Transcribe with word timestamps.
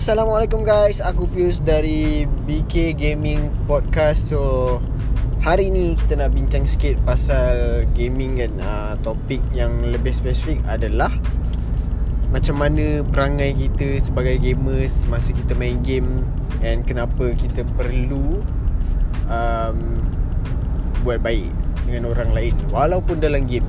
Assalamualaikum 0.00 0.64
guys. 0.64 1.04
Aku 1.04 1.28
Pius 1.28 1.60
dari 1.60 2.24
BK 2.24 2.96
Gaming 2.96 3.52
Podcast. 3.68 4.32
So 4.32 4.40
Hari 5.44 5.68
ni 5.68 5.92
kita 5.92 6.16
nak 6.16 6.32
bincang 6.32 6.64
sikit 6.64 6.96
pasal 7.04 7.84
gaming 7.92 8.40
kan 8.40 8.52
uh, 8.64 8.92
Topik 9.04 9.44
yang 9.52 9.84
lebih 9.84 10.16
spesifik 10.16 10.56
adalah 10.64 11.12
Macam 12.32 12.64
mana 12.64 13.04
perangai 13.04 13.52
kita 13.52 14.00
sebagai 14.00 14.40
gamers 14.40 15.04
Masa 15.04 15.36
kita 15.36 15.52
main 15.52 15.84
game 15.84 16.24
And 16.64 16.88
kenapa 16.88 17.36
kita 17.36 17.68
perlu 17.76 18.40
um, 19.28 20.00
Buat 21.04 21.20
baik 21.20 21.52
dengan 21.84 22.08
orang 22.08 22.32
lain 22.32 22.56
Walaupun 22.72 23.20
dalam 23.20 23.44
game. 23.44 23.68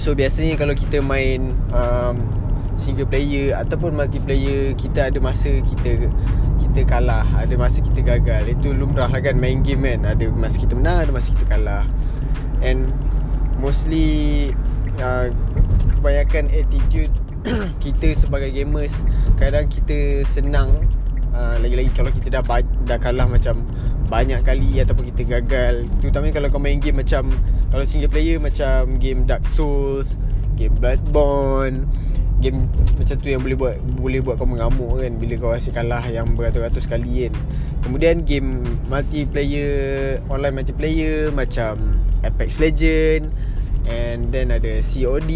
So 0.00 0.16
biasanya 0.16 0.56
kalau 0.56 0.72
kita 0.72 1.04
main 1.04 1.52
um, 1.68 2.40
single 2.80 3.04
player 3.04 3.52
ataupun 3.60 3.92
multiplayer 3.92 4.72
kita 4.72 5.12
ada 5.12 5.20
masa 5.20 5.52
kita 5.60 6.08
kita 6.56 6.88
kalah 6.88 7.28
ada 7.36 7.52
masa 7.60 7.84
kita 7.84 8.00
gagal. 8.00 8.56
Itu 8.56 8.72
lumrah 8.72 9.12
lah 9.12 9.20
kan 9.20 9.36
main 9.36 9.60
game 9.60 9.84
kan. 9.84 10.16
Ada 10.16 10.32
masa 10.32 10.56
kita 10.56 10.72
menang 10.72 11.04
ada 11.04 11.12
masa 11.12 11.36
kita 11.36 11.44
kalah. 11.44 11.84
And 12.64 12.88
mostly 13.60 14.50
uh, 14.96 15.28
kebanyakan 16.00 16.48
attitude 16.48 17.12
kita 17.84 18.16
sebagai 18.16 18.48
gamers 18.48 19.04
kadang 19.36 19.68
kita 19.68 20.24
senang. 20.24 20.88
Uh, 21.30 21.62
lagi-lagi 21.62 21.94
kalau 21.94 22.10
kita 22.10 22.26
dah 22.26 22.42
dah 22.88 22.98
kalah 22.98 23.22
macam 23.28 23.62
banyak 24.10 24.42
kali 24.42 24.80
ataupun 24.80 25.12
kita 25.14 25.38
gagal. 25.38 25.86
Terutamanya 26.00 26.34
kalau 26.40 26.48
kau 26.50 26.58
main 26.58 26.80
game 26.80 26.98
macam 26.98 27.30
kalau 27.70 27.84
single 27.86 28.10
player 28.10 28.42
macam 28.42 28.98
game 28.98 29.28
Dark 29.28 29.46
Souls 29.46 30.18
game 30.58 30.76
Bloodborne 30.76 31.88
game 32.40 32.66
macam 32.96 33.16
tu 33.20 33.28
yang 33.28 33.44
boleh 33.44 33.56
buat 33.56 33.76
boleh 34.00 34.20
buat 34.24 34.34
kau 34.40 34.48
mengamuk 34.48 35.04
kan 35.04 35.12
bila 35.20 35.34
kau 35.36 35.52
rasa 35.52 35.70
kalah 35.70 36.02
yang 36.08 36.32
beratus-ratus 36.34 36.88
kali 36.88 37.28
kan. 37.28 37.34
Kemudian 37.84 38.24
game 38.24 38.64
multiplayer 38.88 40.18
online 40.32 40.64
multiplayer 40.64 41.28
macam 41.30 42.00
Apex 42.24 42.58
Legend 42.60 43.28
and 43.88 44.32
then 44.32 44.52
ada 44.52 44.80
COD 44.80 45.30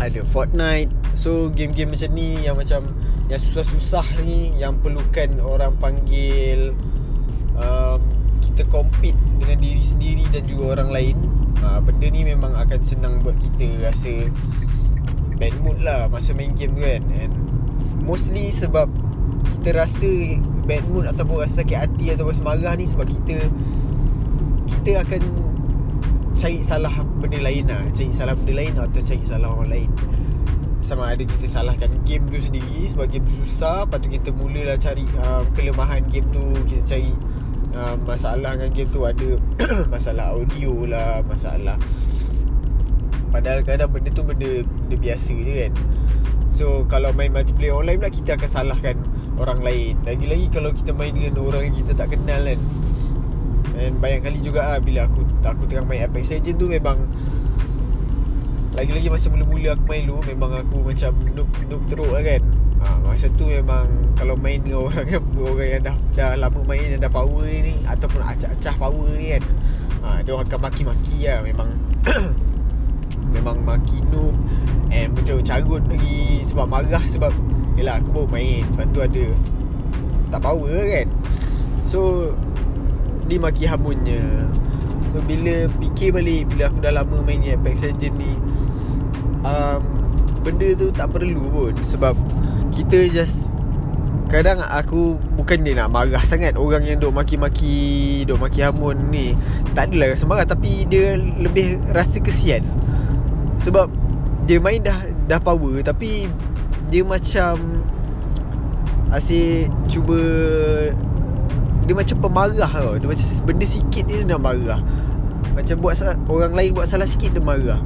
ada 0.00 0.20
Fortnite. 0.24 0.88
So 1.12 1.52
game-game 1.52 1.92
macam 1.92 2.10
ni 2.16 2.40
yang 2.40 2.56
macam 2.56 2.96
yang 3.28 3.38
susah-susah 3.38 4.24
ni 4.24 4.56
yang 4.56 4.80
perlukan 4.80 5.38
orang 5.44 5.76
panggil 5.78 6.72
um, 7.54 8.00
kita 8.40 8.64
compete 8.66 9.16
dengan 9.38 9.60
diri 9.60 9.84
sendiri 9.84 10.24
dan 10.32 10.42
juga 10.48 10.80
orang 10.80 10.90
lain. 10.90 11.16
Ha, 11.60 11.76
benda 11.84 12.08
ni 12.08 12.24
memang 12.24 12.56
akan 12.56 12.80
senang 12.80 13.20
buat 13.20 13.36
kita 13.36 13.84
rasa 13.84 14.32
bad 15.40 15.56
mood 15.64 15.80
lah 15.80 16.06
masa 16.12 16.36
main 16.36 16.52
game 16.52 16.76
tu 16.76 16.84
kan 16.84 17.00
and 17.16 17.32
mostly 18.04 18.52
sebab 18.52 18.92
kita 19.60 19.80
rasa 19.80 20.36
bad 20.68 20.84
mood 20.92 21.08
ataupun 21.08 21.40
rasa 21.40 21.64
sakit 21.64 21.78
hati 21.80 22.12
ataupun 22.12 22.36
semarah 22.36 22.76
ni 22.76 22.84
sebab 22.84 23.08
kita 23.08 23.48
kita 24.70 25.02
akan 25.02 25.22
cari 26.40 26.64
salah 26.64 26.94
benda 27.20 27.38
lain 27.42 27.68
lah. 27.68 27.84
Cari 27.92 28.08
salah 28.08 28.32
benda 28.32 28.52
lain 28.64 28.72
atau 28.78 29.00
cari 29.02 29.24
salah 29.26 29.48
orang 29.52 29.68
lain. 29.68 29.90
Sama 30.80 31.12
ada 31.12 31.22
kita 31.22 31.44
salahkan 31.44 31.92
game 32.08 32.24
tu 32.32 32.40
sendiri 32.40 32.88
sebab 32.88 33.06
game 33.12 33.24
tu 33.28 33.44
susah. 33.44 33.84
Lepas 33.84 33.98
tu 34.00 34.08
kita 34.08 34.32
mulalah 34.32 34.80
cari 34.80 35.04
um, 35.20 35.44
kelemahan 35.52 36.00
game 36.08 36.24
tu. 36.32 36.44
Kita 36.64 36.96
cari 36.96 37.12
um, 37.76 37.96
masalah 38.08 38.56
dengan 38.56 38.70
game 38.72 38.88
tu. 38.88 39.00
Ada 39.04 39.28
masalah 39.92 40.32
audio 40.32 40.72
lah 40.88 41.20
masalah 41.28 41.76
Padahal 43.30 43.62
kadang 43.62 43.90
benda 43.94 44.10
tu 44.10 44.26
benda, 44.26 44.66
benda 44.66 44.96
biasa 44.98 45.32
je 45.32 45.54
kan. 45.66 45.72
So 46.50 46.82
kalau 46.90 47.14
main 47.14 47.30
multiplayer 47.30 47.70
online 47.70 48.02
pula 48.02 48.10
Kita 48.10 48.34
akan 48.34 48.50
salahkan 48.50 48.96
orang 49.38 49.62
lain. 49.62 49.94
Lagi-lagi 50.02 50.50
kalau 50.50 50.74
kita 50.74 50.90
main 50.90 51.14
dengan 51.14 51.38
orang 51.40 51.70
yang 51.70 51.76
kita 51.78 51.94
tak 51.94 52.12
kenal 52.12 52.42
kan. 52.42 52.60
Dan 53.80 53.96
banyak 53.96 54.20
kali 54.26 54.38
juga 54.44 54.66
lah 54.66 54.78
Bila 54.82 55.06
aku 55.08 55.24
aku 55.40 55.62
tengah 55.70 55.86
main 55.86 56.04
Apex 56.04 56.34
Legends 56.34 56.58
tu 56.58 56.66
memang 56.68 57.00
Lagi-lagi 58.76 59.08
masa 59.08 59.32
mula-mula 59.32 59.72
aku 59.78 59.84
main 59.88 60.04
dulu 60.04 60.20
Memang 60.26 60.50
aku 60.60 60.76
macam 60.84 61.12
noob, 61.32 61.48
noob 61.70 61.82
teruk 61.88 62.10
lah 62.10 62.22
kan. 62.26 62.42
Ha, 62.80 62.86
Masa 63.00 63.32
tu 63.38 63.48
memang 63.48 63.88
Kalau 64.18 64.36
main 64.36 64.60
dengan 64.60 64.84
orang 64.84 65.06
yang, 65.08 65.24
orang 65.38 65.68
yang 65.68 65.82
dah, 65.86 65.96
dah 66.12 66.30
lama 66.36 66.60
main 66.66 66.92
Yang 66.92 67.08
dah 67.08 67.12
power 67.12 67.46
ni 67.46 67.74
Ataupun 67.88 68.20
acah-acah 68.20 68.74
power 68.76 69.08
ni 69.16 69.26
kan. 69.38 69.44
Ha, 70.04 70.08
Dia 70.26 70.30
orang 70.36 70.48
akan 70.50 70.60
maki-maki 70.60 71.24
lah 71.24 71.40
Memang 71.40 71.68
Memang 73.30 73.62
maki 73.62 74.02
noob 74.10 74.34
And 74.90 75.14
macam 75.14 75.38
carut 75.46 75.82
lagi 75.86 76.42
Sebab 76.44 76.66
marah 76.66 77.04
sebab 77.06 77.30
Yelah 77.78 78.02
aku 78.02 78.10
baru 78.12 78.28
main. 78.28 78.62
Lepas 78.74 78.86
tu 78.90 79.00
ada 79.00 79.24
Tak 80.34 80.40
power 80.42 80.78
kan. 80.90 81.06
So 81.86 82.30
Dia 83.30 83.38
maki 83.38 83.64
hamunnya. 83.70 84.50
So, 85.14 85.22
Bila 85.26 85.70
fikir 85.82 86.14
balik 86.14 86.50
Bila 86.50 86.70
aku 86.70 86.78
dah 86.82 86.92
lama 86.94 87.18
main 87.22 87.42
Apex 87.46 87.86
Legends 87.86 88.18
ni 88.18 88.32
um, 89.46 89.82
Benda 90.40 90.68
tu 90.74 90.88
tak 90.90 91.12
perlu 91.12 91.50
pun 91.50 91.74
Sebab 91.82 92.14
Kita 92.74 92.98
just 93.10 93.50
Kadang 94.30 94.62
aku 94.62 95.18
Bukan 95.34 95.66
dia 95.66 95.74
nak 95.74 95.90
marah 95.90 96.22
sangat 96.22 96.54
Orang 96.54 96.86
yang 96.86 97.02
duk 97.02 97.10
maki-maki 97.10 98.22
Duk 98.24 98.38
maki 98.38 98.62
hamun 98.62 99.10
ni. 99.10 99.34
Tak 99.74 99.90
adalah 99.90 100.14
rasa 100.14 100.24
marah 100.30 100.46
Tapi 100.46 100.86
dia 100.86 101.18
lebih 101.18 101.82
rasa 101.90 102.22
kesian 102.22 102.62
sebab 103.60 103.92
dia 104.48 104.58
main 104.58 104.80
dah 104.80 104.96
dah 105.28 105.38
power 105.38 105.84
tapi 105.84 106.26
dia 106.90 107.06
macam 107.06 107.84
asyik 109.12 109.70
cuba 109.86 110.18
dia 111.86 111.94
macam 111.98 112.16
pemarah 112.22 112.70
tau. 112.70 112.94
Dia 113.02 113.08
macam 113.10 113.26
benda 113.42 113.66
sikit 113.66 114.04
dia 114.06 114.22
nak 114.22 114.40
marah. 114.42 114.78
Macam 115.58 115.74
buat 115.82 115.98
orang 116.30 116.54
lain 116.54 116.70
buat 116.70 116.86
salah 116.86 117.06
sikit 117.06 117.34
dia 117.34 117.42
marah. 117.42 117.82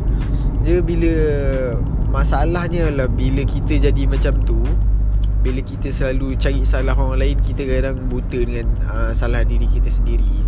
Dia 0.60 0.84
bila 0.84 1.12
masalahnya 2.12 2.92
lah 2.92 3.08
bila 3.08 3.42
kita 3.48 3.90
jadi 3.90 4.04
macam 4.06 4.38
tu 4.44 4.60
bila 5.40 5.60
kita 5.60 5.92
selalu 5.92 6.36
cari 6.40 6.64
salah 6.64 6.96
orang 6.96 7.20
lain 7.20 7.36
kita 7.42 7.64
kadang 7.68 8.06
buta 8.08 8.38
dengan 8.44 8.70
uh, 8.88 9.12
salah 9.12 9.44
diri 9.44 9.68
kita 9.68 9.92
sendiri 9.92 10.40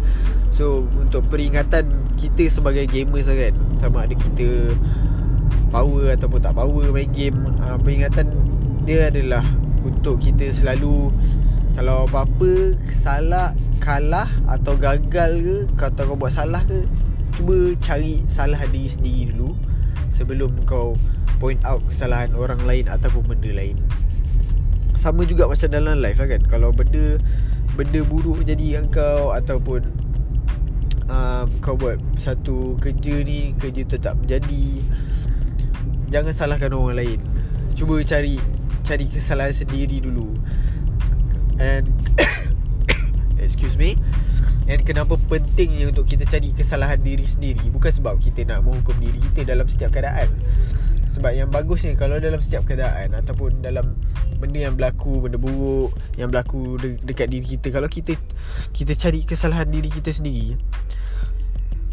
so 0.49 0.89
untuk 0.97 1.29
peringatan 1.29 1.85
kita 2.17 2.49
sebagai 2.49 2.89
gamers 2.89 3.29
lah 3.29 3.37
kan 3.37 3.55
sama 3.77 4.09
ada 4.09 4.17
kita 4.17 4.73
power 5.71 6.15
ataupun 6.15 6.41
tak 6.43 6.55
power 6.55 6.91
main 6.95 7.11
game 7.11 7.39
uh, 7.63 7.77
peringatan 7.81 8.31
dia 8.87 9.11
adalah 9.11 9.43
untuk 9.83 10.23
kita 10.23 10.51
selalu 10.51 11.11
kalau 11.77 12.09
apa-apa 12.09 12.79
salah 12.91 13.53
kalah 13.83 14.27
atau 14.49 14.75
gagal 14.81 15.67
ke 15.77 15.85
atau 15.85 16.03
kau 16.09 16.17
buat 16.17 16.33
salah 16.33 16.65
ke 16.65 16.89
cuba 17.37 17.77
cari 17.77 18.25
salah 18.25 18.59
diri 18.73 18.89
sendiri 18.89 19.37
dulu 19.37 19.53
sebelum 20.09 20.65
kau 20.65 20.97
point 21.37 21.61
out 21.69 21.85
kesalahan 21.85 22.33
orang 22.33 22.57
lain 22.65 22.89
ataupun 22.89 23.29
benda 23.29 23.53
lain. 23.53 23.77
Sama 24.97 25.29
juga 25.29 25.45
macam 25.45 25.69
dalam 25.69 26.01
life 26.01 26.17
lah 26.17 26.29
kan 26.33 26.43
kalau 26.49 26.73
benda 26.73 27.21
benda 27.77 28.01
buruk 28.01 28.41
jadi 28.41 28.81
dengan 28.81 28.89
kau 28.89 29.37
ataupun 29.37 29.85
um, 31.13 31.47
kau 31.61 31.77
buat 31.77 32.01
satu 32.17 32.81
kerja 32.81 33.21
ni 33.21 33.53
kerja 33.61 33.85
tu 33.85 34.01
tak 34.01 34.17
menjadi 34.17 34.81
Jangan 36.11 36.33
salahkan 36.33 36.71
orang 36.75 37.03
lain. 37.03 37.21
Cuba 37.75 38.01
cari 38.07 38.39
Cari 38.87 39.11
kesalahan 39.11 39.51
sendiri 39.51 39.99
dulu. 39.99 40.31
And 41.59 41.91
Excuse 43.43 43.75
me. 43.75 43.99
And 44.71 44.83
kenapa 44.87 45.19
pentingnya 45.31 45.91
untuk 45.91 46.07
kita 46.07 46.23
cari 46.27 46.55
kesalahan 46.55 47.03
diri 47.03 47.27
sendiri? 47.27 47.67
Bukan 47.71 47.91
sebab 47.91 48.23
kita 48.23 48.47
nak 48.47 48.63
menghukum 48.63 48.95
diri 49.03 49.19
kita 49.31 49.43
dalam 49.43 49.67
setiap 49.67 49.91
keadaan. 49.91 50.31
Sebab 51.07 51.33
yang 51.33 51.49
bagusnya 51.51 51.97
kalau 51.97 52.21
dalam 52.21 52.43
setiap 52.45 52.69
keadaan 52.69 53.17
Ataupun 53.17 53.65
dalam 53.65 53.97
benda 54.37 54.69
yang 54.69 54.77
berlaku, 54.77 55.25
benda 55.25 55.41
buruk 55.41 55.97
Yang 56.21 56.29
berlaku 56.29 56.63
de- 56.77 57.01
dekat 57.01 57.33
diri 57.33 57.47
kita 57.57 57.73
Kalau 57.73 57.89
kita 57.89 58.19
kita 58.77 58.93
cari 58.93 59.25
kesalahan 59.25 59.71
diri 59.71 59.89
kita 59.89 60.13
sendiri 60.13 60.61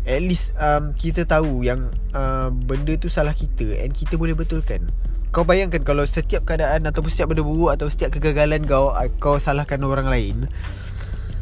At 0.03 0.19
least 0.19 0.51
um, 0.59 0.91
kita 0.91 1.23
tahu 1.23 1.63
yang 1.63 1.87
uh, 2.11 2.51
benda 2.51 2.91
tu 2.99 3.07
salah 3.07 3.31
kita 3.31 3.79
And 3.79 3.95
kita 3.95 4.19
boleh 4.19 4.35
betulkan. 4.35 4.91
Kau 5.31 5.47
bayangkan 5.47 5.81
kalau 5.81 6.03
setiap 6.03 6.43
keadaan 6.43 6.85
Ataupun 6.85 7.09
setiap 7.09 7.33
benda 7.33 7.41
buruk 7.41 7.73
Atau 7.73 7.87
setiap 7.89 8.13
kegagalan 8.13 8.67
kau 8.67 8.91
uh, 8.93 9.07
Kau 9.17 9.39
salahkan 9.41 9.81
orang 9.81 10.05
lain 10.11 10.51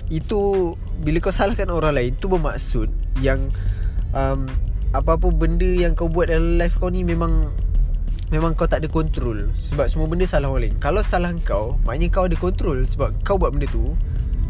Itu 0.08 0.74
Bila 1.02 1.20
kau 1.20 1.36
salahkan 1.36 1.68
orang 1.74 1.98
lain 1.98 2.16
Itu 2.16 2.32
bermaksud 2.32 2.88
Yang 3.20 3.52
um, 4.16 4.48
Apa-apa 4.96 5.28
benda 5.34 5.68
yang 5.68 5.98
kau 5.98 6.08
buat 6.08 6.32
dalam 6.32 6.56
life 6.56 6.80
kau 6.80 6.88
ni 6.88 7.04
Memang 7.04 7.52
Memang 8.32 8.56
kau 8.56 8.70
tak 8.70 8.86
ada 8.86 8.88
kontrol 8.88 9.52
Sebab 9.58 9.92
semua 9.92 10.08
benda 10.08 10.24
salah 10.24 10.48
orang 10.48 10.72
lain. 10.72 10.76
Kalau 10.80 11.04
salah 11.04 11.36
kau 11.44 11.76
Maknanya 11.84 12.08
kau 12.16 12.30
ada 12.32 12.38
kontrol 12.40 12.88
Sebab 12.88 13.26
kau 13.28 13.36
buat 13.36 13.52
benda 13.52 13.68
tu 13.68 13.92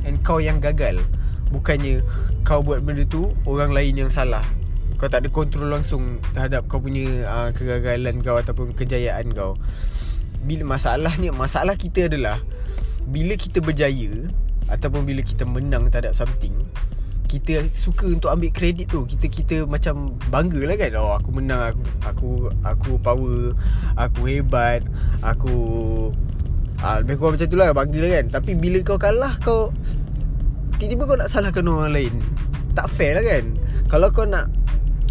And 0.05 0.21
kau 0.21 0.37
yang 0.37 0.61
gagal 0.61 1.01
Bukannya 1.51 2.01
kau 2.47 2.63
buat 2.63 2.81
benda 2.81 3.03
tu 3.05 3.35
Orang 3.43 3.75
lain 3.75 3.95
yang 3.95 4.11
salah. 4.11 4.43
Kau 4.95 5.11
tak 5.11 5.27
ada 5.27 5.29
kontrol 5.29 5.69
langsung 5.69 6.23
Terhadap 6.31 6.65
kau 6.71 6.79
punya 6.79 7.27
uh, 7.27 7.49
kegagalan 7.51 8.23
kau 8.23 8.39
Ataupun 8.39 8.73
kejayaan 8.73 9.35
kau. 9.35 9.59
Bila 10.41 10.79
masalahnya 10.79 11.35
Masalah 11.35 11.75
kita 11.75 12.07
adalah 12.07 12.39
Bila 13.05 13.35
kita 13.35 13.59
berjaya 13.59 14.31
Ataupun 14.71 15.03
bila 15.03 15.19
kita 15.21 15.43
menang 15.43 15.91
terhadap 15.91 16.15
something 16.15 16.55
kita 17.31 17.63
suka 17.71 18.11
untuk 18.11 18.27
ambil 18.27 18.51
kredit 18.51 18.91
tu. 18.91 19.07
Kita 19.07 19.25
kita 19.31 19.55
macam 19.63 20.19
bangga 20.27 20.67
lah 20.67 20.75
kan. 20.75 20.91
Oh 20.99 21.15
aku 21.15 21.29
menang 21.31 21.71
aku 21.71 21.79
aku 22.03 22.29
aku 22.59 22.91
power 22.99 23.55
aku 23.95 24.21
hebat 24.27 24.83
aku 25.23 25.55
ah 26.83 26.99
lebih 26.99 27.15
kurang 27.15 27.39
macam 27.39 27.47
tu 27.47 27.55
lah. 27.55 27.71
Bangga 27.71 27.99
lah 28.03 28.11
kan. 28.19 28.25
Tapi 28.35 28.51
bila 28.59 28.83
kau 28.83 28.99
kalah 28.99 29.31
kau 29.39 29.71
tiba-tiba 30.81 31.05
kau 31.05 31.17
nak 31.21 31.29
salahkan 31.29 31.69
orang 31.69 31.93
lain. 31.93 32.13
Tak 32.73 32.89
fair 32.89 33.13
lah 33.13 33.21
kan? 33.21 33.53
Kalau 33.85 34.09
kau 34.09 34.25
nak 34.25 34.49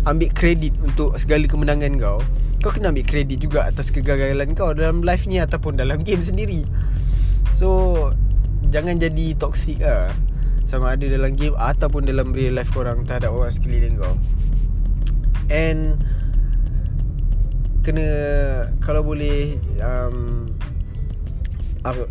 ambil 0.02 0.34
kredit 0.34 0.74
untuk 0.82 1.14
segala 1.22 1.46
kemenangan 1.46 1.94
kau 2.00 2.18
kau 2.60 2.68
kena 2.68 2.92
ambil 2.92 3.08
kredit 3.08 3.40
juga 3.40 3.64
atas 3.64 3.88
kegagalan 3.88 4.52
kau 4.52 4.76
dalam 4.76 5.00
life 5.00 5.24
ni 5.24 5.40
ataupun 5.40 5.80
dalam 5.80 6.04
game 6.04 6.20
sendiri. 6.20 6.68
So 7.56 8.12
jangan 8.68 9.00
jadi 9.00 9.32
toxic 9.40 9.80
lah. 9.80 10.12
Sama 10.68 10.94
ada 10.94 11.08
dalam 11.08 11.34
game 11.34 11.56
ataupun 11.56 12.04
dalam 12.04 12.36
real 12.36 12.54
life 12.54 12.70
korang 12.70 13.08
terhadap 13.08 13.32
orang 13.32 13.48
sekeliling 13.48 13.96
kau. 13.96 14.12
And 15.48 16.04
kena 17.80 18.06
kalau 18.84 19.08
boleh 19.08 19.56
um, 19.80 20.46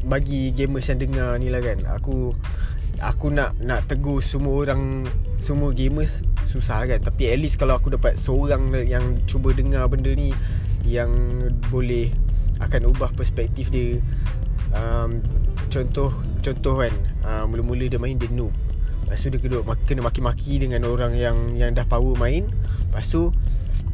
bagi 0.09 0.49
gamers 0.57 0.89
yang 0.89 0.97
dengar 0.97 1.37
ni 1.37 1.53
lah 1.53 1.61
kan 1.61 1.85
aku 1.93 2.33
aku 2.99 3.31
nak 3.31 3.55
nak 3.63 3.87
tegur 3.87 4.19
semua 4.19 4.67
orang 4.67 5.07
semua 5.39 5.71
gamers 5.71 6.23
susah 6.43 6.83
kan 6.85 6.99
tapi 6.99 7.31
at 7.31 7.39
least 7.39 7.55
kalau 7.57 7.79
aku 7.79 7.91
dapat 7.91 8.19
seorang 8.19 8.71
yang 8.85 9.19
cuba 9.23 9.55
dengar 9.55 9.87
benda 9.87 10.11
ni 10.11 10.35
yang 10.83 11.11
boleh 11.71 12.11
akan 12.59 12.91
ubah 12.91 13.15
perspektif 13.15 13.71
dia. 13.71 14.03
Um, 14.75 15.23
contoh 15.71 16.13
contoh 16.45 16.75
kan 16.77 16.93
uh, 17.25 17.43
mula-mula 17.49 17.89
dia 17.89 17.97
main 17.97 18.15
dia 18.15 18.29
noob 18.29 18.53
lepas 19.09 19.25
tu 19.25 19.33
dia 19.33 19.41
kena, 19.41 19.65
kena 19.89 20.01
maki-maki 20.05 20.61
dengan 20.61 20.85
orang 20.85 21.17
yang 21.17 21.57
yang 21.57 21.73
dah 21.73 21.81
power 21.89 22.13
main. 22.13 22.45
Lepas 22.93 23.09
tu 23.09 23.33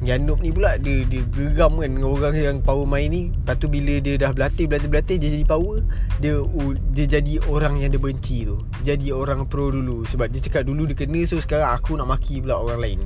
yang 0.03 0.27
noob 0.27 0.43
ni 0.43 0.51
pula 0.51 0.75
dia, 0.75 1.07
dia 1.07 1.23
geram 1.31 1.79
kan 1.79 1.87
dengan 1.87 2.11
orang 2.11 2.35
yang 2.35 2.59
power 2.59 2.83
main 2.83 3.07
ni. 3.07 3.31
Lepas 3.31 3.55
tu 3.63 3.71
bila 3.71 3.95
dia 4.03 4.19
dah 4.19 4.35
berlatih 4.35 4.67
berlatih 4.67 4.91
berlatih 4.91 5.17
dia 5.23 5.29
jadi 5.39 5.45
power 5.47 5.79
dia 6.19 6.43
dia 6.91 7.05
jadi 7.07 7.39
orang 7.47 7.79
yang 7.79 7.95
dia 7.95 8.01
benci 8.03 8.43
tu. 8.43 8.59
Jadi 8.83 9.15
orang 9.15 9.47
pro 9.47 9.71
dulu. 9.71 10.03
Sebab 10.03 10.27
dia 10.27 10.43
cakap 10.43 10.67
dulu 10.67 10.83
dia 10.91 10.99
kena 10.99 11.23
so 11.23 11.39
sekarang 11.39 11.71
aku 11.71 11.95
nak 11.95 12.11
maki 12.11 12.43
pula 12.43 12.59
orang 12.59 12.79
lain. 12.83 12.99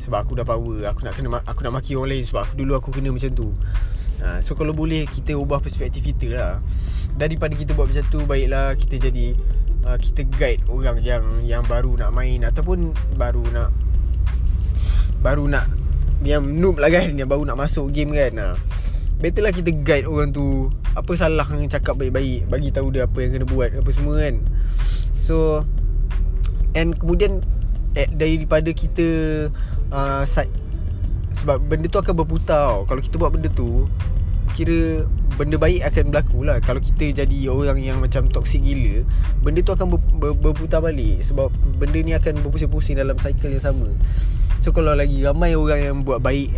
Sebab 0.00 0.24
aku 0.24 0.32
dah 0.40 0.48
power 0.48 0.80
aku 0.88 1.04
nak 1.04 1.12
kena 1.12 1.44
aku 1.44 1.60
nak 1.60 1.76
maki 1.76 1.92
orang 1.92 2.16
lain. 2.16 2.24
Sebab 2.24 2.40
aku, 2.48 2.54
dulu 2.56 2.72
aku 2.72 2.88
kena 2.88 3.12
macam 3.12 3.30
tu. 3.36 3.52
Ha, 4.24 4.40
So 4.40 4.56
kalau 4.56 4.72
boleh 4.72 5.04
kita 5.04 5.36
ubah 5.36 5.60
perspektif 5.60 6.00
kita 6.00 6.28
lah. 6.32 6.52
Daripada 7.20 7.52
kita 7.52 7.76
buat 7.76 7.88
macam 7.88 8.04
tu 8.08 8.24
Baiklah 8.24 8.76
kita 8.80 8.96
jadi 9.08 9.36
uh, 9.86 9.96
Kita 9.96 10.26
guide 10.36 10.66
orang 10.66 10.98
yang 11.00 11.24
yang 11.46 11.62
baru 11.64 11.94
nak 11.94 12.10
main 12.10 12.42
Ataupun 12.42 12.92
baru 13.14 13.46
nak 13.54 13.70
Baru 15.22 15.46
nak 15.46 15.70
Yang 16.26 16.50
noob 16.50 16.82
lah 16.82 16.90
kan 16.90 17.14
Yang 17.14 17.30
baru 17.30 17.46
nak 17.46 17.56
masuk 17.56 17.94
game 17.94 18.12
kan 18.12 18.32
ha. 18.36 18.48
Better 19.22 19.46
lah 19.46 19.54
kita 19.54 19.70
guide 19.72 20.10
orang 20.10 20.34
tu 20.34 20.68
Apa 20.92 21.14
salah 21.14 21.46
yang 21.48 21.70
cakap 21.70 21.96
baik-baik 21.96 22.50
Bagi 22.50 22.68
tahu 22.74 22.92
dia 22.92 23.06
apa 23.06 23.18
yang 23.22 23.38
kena 23.38 23.46
buat 23.48 23.70
Apa 23.72 23.90
semua 23.94 24.18
kan 24.20 24.42
So 25.22 25.64
And 26.76 26.98
kemudian 26.98 27.40
eh, 27.96 28.10
Daripada 28.12 28.68
kita 28.76 29.06
uh, 29.94 30.26
side 30.28 30.66
sebab 31.36 31.60
benda 31.68 31.84
tu 31.92 32.00
akan 32.00 32.24
berputar 32.24 32.64
tau. 32.64 32.88
Kalau 32.88 33.00
kita 33.04 33.20
buat 33.20 33.28
benda 33.28 33.52
tu 33.52 33.84
Kira 34.56 35.04
benda 35.36 35.60
baik 35.60 35.84
akan 35.84 36.04
berlaku 36.08 36.48
lah. 36.48 36.56
Kalau 36.64 36.80
kita 36.80 37.12
jadi 37.12 37.52
orang 37.52 37.76
yang 37.84 38.00
macam 38.00 38.24
toxic 38.32 38.64
gila 38.64 39.04
Benda 39.44 39.60
tu 39.60 39.76
akan 39.76 39.92
ber, 39.92 40.00
ber, 40.16 40.32
berputar 40.32 40.80
balik 40.80 41.20
Sebab 41.20 41.52
benda 41.76 42.00
ni 42.00 42.16
akan 42.16 42.40
berpusing-pusing 42.40 42.96
dalam 42.96 43.20
cycle 43.20 43.52
yang 43.52 43.60
sama. 43.60 43.92
So 44.64 44.72
kalau 44.72 44.96
lagi 44.96 45.20
ramai 45.20 45.52
orang 45.52 45.80
yang 45.84 45.96
buat 46.08 46.24
baik 46.24 46.56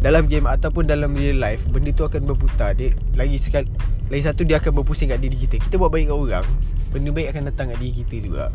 Dalam 0.00 0.24
game 0.24 0.48
ataupun 0.48 0.88
dalam 0.88 1.12
real 1.12 1.36
life 1.36 1.68
Benda 1.68 1.92
tu 1.92 2.08
akan 2.08 2.24
berputar 2.24 2.72
dia, 2.72 2.96
Lagi 3.12 3.36
sekali 3.36 3.68
Lagi 4.08 4.24
satu 4.24 4.48
dia 4.48 4.56
akan 4.56 4.80
berpusing 4.80 5.12
kat 5.12 5.20
diri 5.20 5.36
kita. 5.36 5.60
Kita 5.60 5.76
buat 5.76 5.92
baik 5.92 6.08
kat 6.08 6.16
orang 6.16 6.48
Benda 6.88 7.12
baik 7.12 7.36
akan 7.36 7.52
datang 7.52 7.76
kat 7.76 7.78
diri 7.84 7.92
kita 7.92 8.16
juga. 8.24 8.48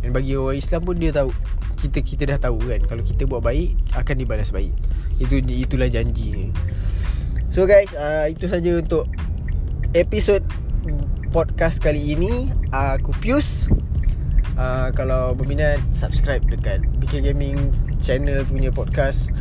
Dan 0.00 0.16
bagi 0.16 0.32
orang 0.36 0.56
Islam 0.56 0.80
pun 0.84 0.96
dia 0.96 1.12
tahu 1.12 1.32
kita 1.80 2.04
kita 2.04 2.22
dah 2.28 2.38
tahu 2.40 2.60
kan 2.60 2.80
kalau 2.84 3.00
kita 3.00 3.24
buat 3.24 3.40
baik 3.40 3.72
akan 3.96 4.14
dibalas 4.20 4.52
baik. 4.52 4.72
Itu 5.16 5.40
itulah 5.40 5.88
janji. 5.88 6.52
So 7.50 7.66
guys, 7.66 7.90
uh, 7.98 8.30
itu 8.30 8.46
saja 8.46 8.78
untuk 8.78 9.10
episod 9.90 10.38
podcast 11.34 11.82
kali 11.82 12.14
ini. 12.14 12.46
Uh, 12.70 12.94
aku 12.94 13.10
Pius. 13.18 13.66
Uh, 14.54 14.94
kalau 14.94 15.34
berminat 15.34 15.82
subscribe 15.90 16.46
dekat 16.46 16.78
BK 17.02 17.26
Gaming 17.26 17.74
channel 17.98 18.46
punya 18.46 18.70
podcast. 18.70 19.34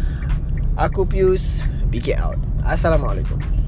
Aku 0.73 1.05
Pius, 1.05 1.61
BK 1.93 2.17
out. 2.17 2.41
Assalamualaikum. 2.65 3.58